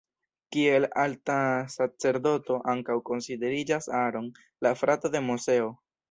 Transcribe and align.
Kiel 0.55 0.85
alta 1.01 1.33
sacerdoto 1.73 2.57
ankaŭ 2.73 2.95
konsideriĝas 3.09 3.89
Aaron, 3.99 4.31
la 4.67 4.71
frato 4.81 5.13
de 5.17 5.21
Moseo. 5.27 5.69